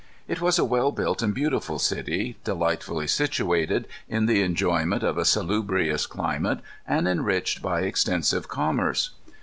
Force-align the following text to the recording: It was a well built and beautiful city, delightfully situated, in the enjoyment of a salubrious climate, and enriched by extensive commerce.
It 0.27 0.41
was 0.41 0.57
a 0.57 0.65
well 0.65 0.91
built 0.91 1.21
and 1.21 1.31
beautiful 1.31 1.77
city, 1.77 2.35
delightfully 2.43 3.05
situated, 3.05 3.87
in 4.09 4.25
the 4.25 4.41
enjoyment 4.41 5.03
of 5.03 5.15
a 5.19 5.25
salubrious 5.25 6.07
climate, 6.07 6.61
and 6.87 7.07
enriched 7.07 7.61
by 7.61 7.81
extensive 7.81 8.47
commerce. 8.47 9.11